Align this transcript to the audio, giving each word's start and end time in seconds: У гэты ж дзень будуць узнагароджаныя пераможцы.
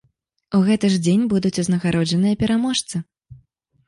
У 0.59 0.59
гэты 0.69 0.89
ж 0.93 1.01
дзень 1.07 1.27
будуць 1.33 1.51
узнагароджаныя 1.63 2.39
пераможцы. 2.45 3.03